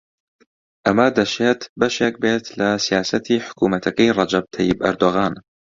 ئەمە 0.85 1.07
دەشێت 1.17 1.61
بەشێک 1.79 2.15
بێت 2.23 2.45
لە 2.59 2.69
سیاسەتی 2.85 3.43
حکوومەتەکەی 3.45 4.15
ڕەجەب 4.17 4.45
تەیب 4.53 4.77
ئەردۆغان 4.85 5.33